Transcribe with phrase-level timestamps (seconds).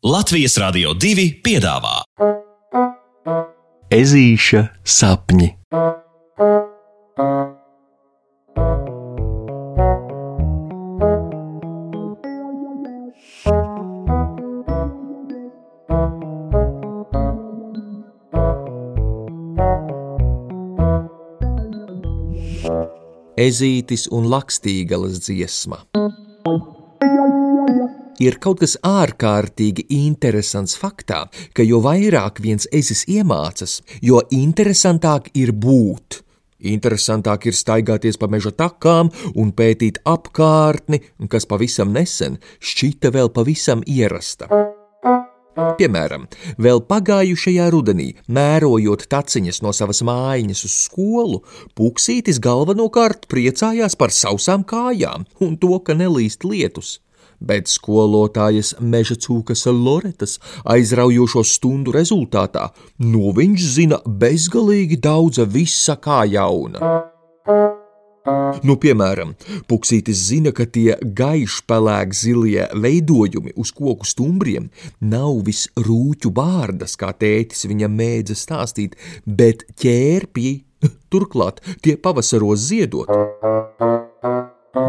[0.00, 1.98] Latvijas Rādio 2 piedāvā
[3.92, 5.50] Ezīša sapņi.
[23.36, 25.84] Ezītis un Lakstīgalas dziesma.
[28.20, 31.22] Ir kaut kas ārkārtīgi interesants faktā,
[31.56, 36.20] ka jo vairāk viens ezis iemācās, jo interesantāk ir būt.
[36.60, 41.00] Interesantāk ir staigāties pa meža takām un pētīt apkārtni,
[41.32, 44.50] kas pavisam nesen šķita vēl pavisam ierasta.
[45.80, 46.28] Piemēram,
[46.60, 51.40] vēl pagājušajā rudenī, mērojot taciņas no savas mājiņas uz skolu,
[51.76, 56.98] Puksītis galvenokārt priecājās par sausām kājām un to, ka nelīst lietus.
[57.40, 62.68] Bet skolotājas meža cūkas Loretas aizraujošo stundu rezultātā
[63.00, 67.08] no viņš zina bezgalīgi daudz visa kā jauna.
[68.66, 69.32] Nu, piemēram,
[69.70, 74.68] Puksītis zina, ka tie gaišpelēk zilie veidojumi uz koku stumbriem
[75.00, 80.52] nav viss rūķu bārdas, kā tētis viņam mēdza stāstīt, bet ķērpji,
[81.12, 83.08] turklāt tie pavasaros ziedot.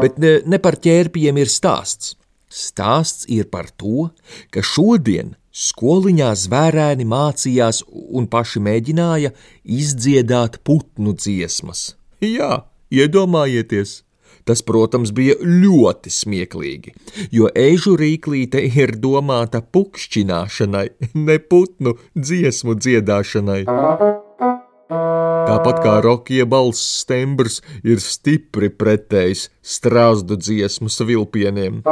[0.00, 2.16] Bet ne, ne par ķērpiem ir stāsts.
[2.50, 4.10] Stāsts ir par to,
[4.50, 9.32] ka šodien skoliņā zvērēni mācījās un paši mēģināja
[9.64, 11.94] izdziedāt putnu dziesmas.
[12.20, 14.02] Jā, Iedomājieties!
[14.48, 16.94] Tas, protams, bija ļoti smieklīgi,
[17.30, 20.86] jo ežu rīklīte ir domāta pukšķināšanai,
[21.26, 23.60] ne putnu dziesmu dziedāšanai.
[25.50, 31.84] Tāpat kā rokie balss stembrs ir stipri pretējs strāzdu dziesmu svilpieniem.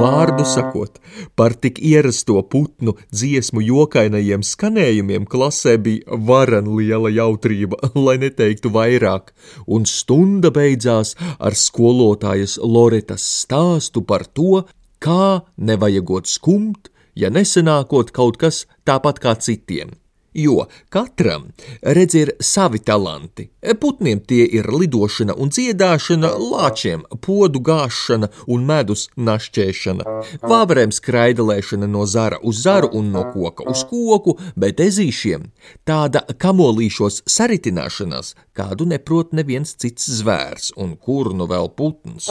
[0.00, 0.98] Vārdu sakot,
[1.38, 9.30] par tik ierasto putnu dziesmu jokainajiem skanējumiem klasē bija varen liela jautrība, lai neteiktu vairāk,
[9.66, 14.64] un stunda beidzās ar skolotājas Loretas stāstu par to,
[14.98, 19.99] kā nevajagot skumt, ja nesenākot kaut kas tāpat kā citiem.
[20.34, 21.48] Jo katram,
[21.82, 23.48] redz, ir savi talanti.
[23.80, 30.06] Putniem tie ir lidošana un dziedāšana, lāčiem podu gāšana un medus našķēšana,
[30.46, 35.50] vāverēm skraidelēšana no zara uz zaru un no koka uz koku, bet ezīšiem
[35.88, 42.30] tāda kamolīšos saritināšanās, kādu neprot neviens cits zvērs un kur nu vēl putns.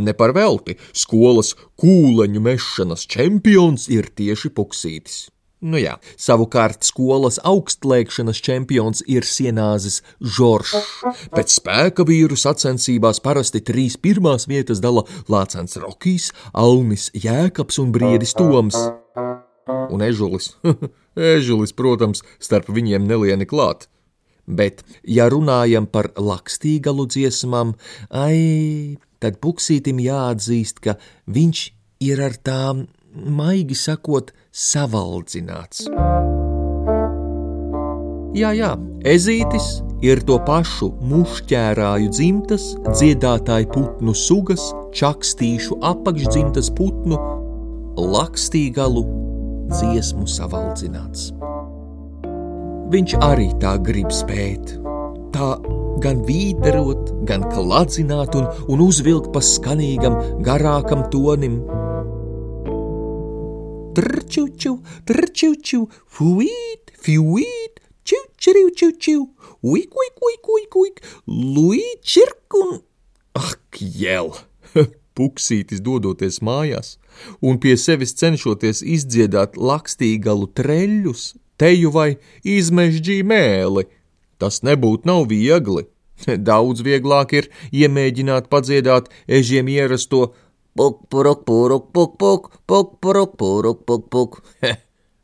[0.00, 5.28] Ne par velti skolas kūleņu mešanas čempions ir tieši puksītis.
[5.62, 10.88] Nu jā, savukārt skolas augstlēkšanas čempions ir sienāzis Žoržs.
[11.30, 18.34] Pēc spēka vīru sacensībās parasti trīs pirmās vietas dala Lācens Rokijs, Alnis Jēkabs un Briedis
[18.34, 18.74] Toms.
[19.94, 20.56] Un Ežulis.
[21.36, 23.86] Ežulis, protams, starp viņiem nelieni klāt.
[24.50, 27.76] Bet, ja runājam par lakstīgalu dziesmām,
[28.10, 30.96] ai, tad puksītim jāatzīst, ka
[31.30, 31.62] viņš
[32.02, 35.86] ir ar tām maigi sakot, savaldzināts.
[38.32, 38.70] Jā, jā,
[39.04, 47.18] ezītis ir to pašu mušķērāju dzimtas, dziedātāju putnu sugas, čakstīšu apakšdzimtas putnu,
[48.00, 49.04] lakstīgalu
[49.72, 51.30] dziesmu savaldzināts.
[52.92, 54.74] Viņš arī tā grib spēt,
[55.32, 55.52] tā
[56.02, 61.60] gan vīderot, gan kladzināt un, un uzvilkt pa skanīgam, garākam tonim,
[63.92, 69.26] Trčuču, trčuču, fuīt, fuīt, čučeriu, čučiu,
[69.60, 72.80] uik, uik, uik, uik, uik, luīčirkun.
[73.36, 74.32] Ak, jēl!
[75.16, 76.96] Puksītis dodoties mājās
[77.44, 81.24] un pie sevis cenšoties izdziedāt lakstīgalu treļļus,
[81.60, 82.08] teju vai
[82.48, 83.84] izmežģī mēli.
[84.40, 85.84] Tas nebūtu nav viegli.
[86.48, 90.30] Daudz vieglāk ir iemēģināt padziedāt ežiem ierasto
[90.72, 94.40] Puk, puruk, puruk, puk, puk, puk, puruk, puruk, puk, puk.
[94.64, 94.78] Heh,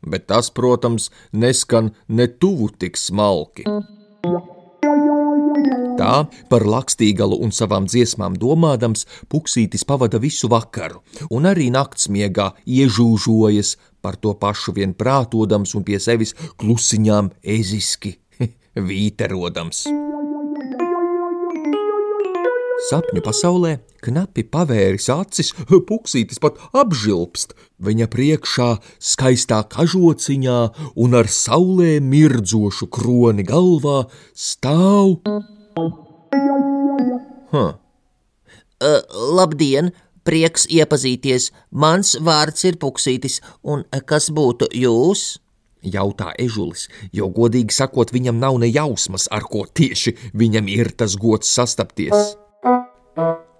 [0.05, 3.65] bet tas, protams, neskan ne tuvu tik smalki.
[5.99, 6.13] Tā
[6.53, 11.01] par lakstīgalu un savām dziesmām domādams, Puksītis pavada visu vakaru,
[11.33, 13.75] un arī naktsmiegā iežūžojas
[14.05, 18.19] par to pašu vien prātodams un pie sevis klusiņām eziski
[18.91, 19.87] vīterodams.
[22.89, 25.51] Sapņu pasaulē knapi pavēris acis,
[25.89, 27.53] puksītis pat apžilpst.
[27.85, 28.69] Viņa priekšā
[29.11, 30.59] skaistā kažociņā
[31.05, 35.19] un ar saulē mirdzošu kroni galvā stāv.
[37.53, 37.77] Huh.
[38.79, 39.01] Uh,
[39.37, 39.93] labdien!
[40.29, 41.51] prieks iepazīties.
[41.73, 45.39] Mans vārds ir Puksītis, un kas būtu jūs?
[45.81, 51.17] Jautā ežulis, jo godīgi sakot, viņam nav ne jausmas, ar ko tieši viņam ir tas
[51.17, 52.35] gods sastapties.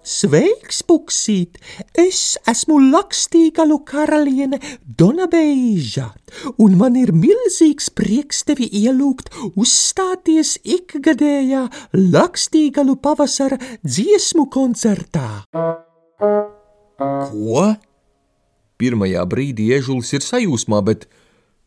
[0.09, 1.57] Sveiks, Puksīt!
[1.99, 6.07] Es esmu Lakstīgalu karaliene Donabeža,
[6.63, 9.29] un man ir milzīgs prieks tevi ielūgt
[9.59, 11.65] uzstāties ikgadējā
[12.15, 15.43] Lakstīgalu pavasara dziesmu koncertā.
[17.03, 17.67] Ko?
[18.79, 21.09] Pirmajā brīdī ežulis ir sajūsmā, bet,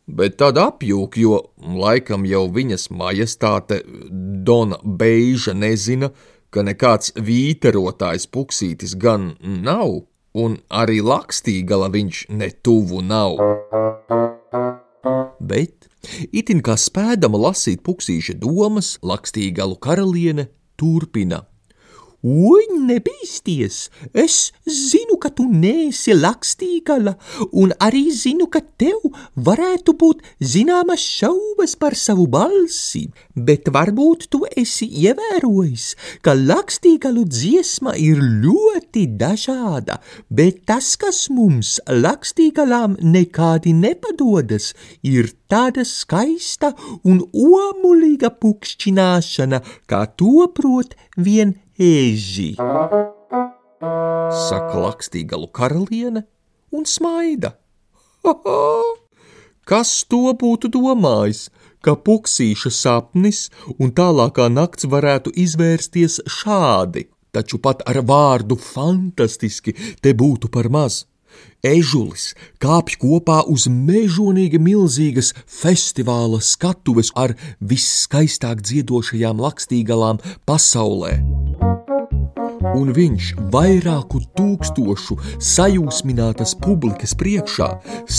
[0.09, 6.09] bet tad apjūk, jo laikam jau viņas majestāte Dona Beža nezina,
[6.53, 10.03] ka nekāds vīterotājs puksītis gan nav,
[10.33, 13.37] un arī lakstīgala viņš netuvu nav.
[15.43, 15.89] Bet,
[16.31, 20.47] itin kā spēdama lasīt puksīša domas, lakstīgalu karaliene
[20.79, 21.43] turpina.
[22.23, 23.89] Oi, nebīsties!
[24.15, 27.17] Es zinu, ka tu neesi lakstīgala,
[27.59, 34.45] un arī zinu, ka tev varētu būt zināmas šaubas par savu balsi, bet varbūt tu
[34.61, 35.87] esi ievērojis,
[36.23, 39.99] ka lakstīgalu dziesma ir ļoti dažāda,
[40.31, 44.71] bet tas, kas mums lakstīgalām nekādi nepadodas,
[45.03, 46.71] ir tāda skaista
[47.03, 49.59] un omulīga pukšķināšana,
[49.91, 52.53] kā to prot vien eži.
[54.47, 56.25] Saka lakstīgalu karaliene
[56.71, 57.55] un smaida.
[58.23, 58.83] Ha -ha!
[59.63, 61.49] Kas to būtu domājis,
[61.83, 63.49] ka puksīša sapnis
[63.79, 71.05] un tālākā nakts varētu izvērsties šādi, taču pat ar vārdu fantastiski te būtu par maz.
[71.63, 72.33] Ežulis
[72.63, 80.19] kāpj kopā uz mežonīgi milzīgas festivāla skatuves ar visskaistāk dziedošajām lakstīgalām
[80.49, 81.17] pasaulē
[82.77, 87.69] un viņš vairāku tūkstošu sajūsminātas publikas priekšā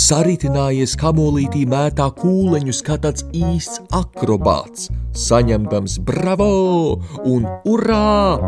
[0.03, 4.91] saritinājies kamolītī mētā kūleņus kā tāds īsts akrobāts,
[5.27, 8.39] saņemdams bravo un urā!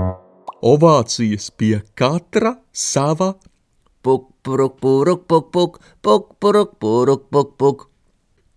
[0.66, 3.34] Ovācijas pie katra sava
[7.30, 7.84] puk, puk.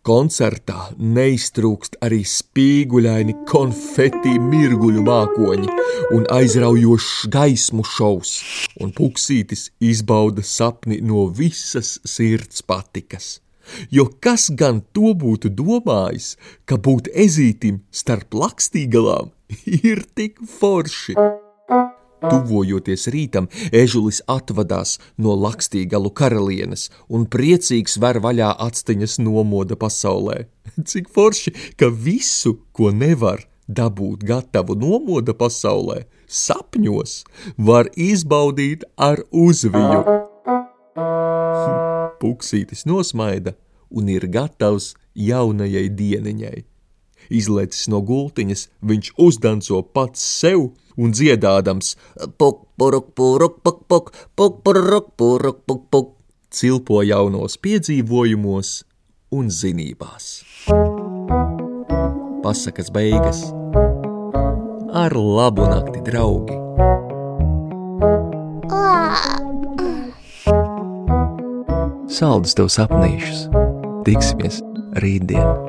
[0.10, 5.74] Koncertā neiztrūkst arī spīguļaini konfeti mirguļu mākoņi
[6.16, 8.32] un aizraujošs gaismu šovs,
[8.80, 13.40] un puksītis izbauda sapni no visas sirds patikas.
[13.94, 16.32] Jo kas gan to būtu domājis,
[16.66, 19.34] ka būt ezītim starp lakstīgalām
[19.92, 21.20] ir tik forši?
[22.20, 30.44] Tuvojoties rītam, ežulis atvadās no lakstīgalu karalienes un priecīgs ver vaļā atsteņas nomoda pasaulē.
[30.90, 37.22] Cik forši, ka visu, ko nevar dabūt gatavu nomoda pasaulē, sapņos
[37.58, 40.04] var izbaudīt ar uzviju.
[42.20, 43.56] Puksītis nosmaida
[43.90, 46.58] un ir gatavs jaunajai dieniņai.
[47.30, 51.96] Izlaicis no gultiņas, viņš uzdanco pats sev un dziedādams
[56.52, 58.74] cilpo jaunos piedzīvojumos
[59.32, 60.30] un zinībās.
[62.44, 63.44] Pasakas beigas
[64.94, 66.58] ar labu nakti, draugi!
[72.20, 73.48] Saldus tev sapnīšus!
[74.08, 74.64] Tiksimies
[75.00, 75.69] rītdien!